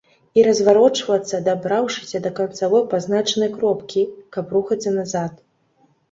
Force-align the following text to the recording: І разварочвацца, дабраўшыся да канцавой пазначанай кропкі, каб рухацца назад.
І 0.37 0.43
разварочвацца, 0.45 1.39
дабраўшыся 1.47 2.21
да 2.25 2.31
канцавой 2.39 2.83
пазначанай 2.93 3.51
кропкі, 3.57 4.01
каб 4.37 4.55
рухацца 4.57 4.95
назад. 4.97 5.37